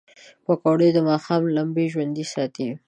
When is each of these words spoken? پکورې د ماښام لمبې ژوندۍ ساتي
پکورې 0.45 0.89
د 0.93 0.97
ماښام 1.09 1.41
لمبې 1.55 1.85
ژوندۍ 1.93 2.25
ساتي 2.33 2.67